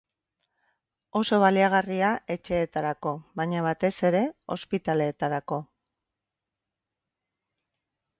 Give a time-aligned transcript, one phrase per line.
[1.19, 4.21] Oso baliagarria etxeetarako, baina batez ere,
[4.55, 5.61] hospitaleetarako.